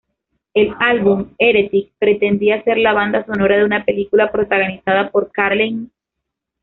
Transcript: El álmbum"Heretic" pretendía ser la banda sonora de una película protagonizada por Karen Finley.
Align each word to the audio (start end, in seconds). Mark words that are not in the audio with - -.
El 0.55 0.73
álmbum"Heretic" 0.79 1.91
pretendía 1.99 2.63
ser 2.63 2.79
la 2.79 2.91
banda 2.91 3.23
sonora 3.23 3.57
de 3.57 3.65
una 3.65 3.85
película 3.85 4.31
protagonizada 4.31 5.11
por 5.11 5.31
Karen 5.31 5.59
Finley. 5.69 5.91